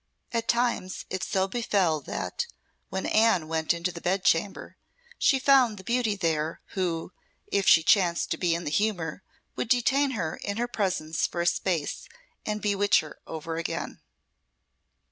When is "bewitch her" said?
12.63-13.19